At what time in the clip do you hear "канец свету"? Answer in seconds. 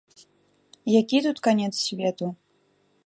1.49-2.25